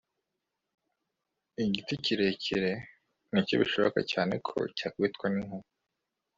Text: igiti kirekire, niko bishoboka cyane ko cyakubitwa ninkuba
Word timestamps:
igiti 1.63 1.93
kirekire, 2.03 2.71
niko 3.31 3.53
bishoboka 3.61 3.99
cyane 4.11 4.33
ko 4.47 4.55
cyakubitwa 4.77 5.25
ninkuba 5.33 5.67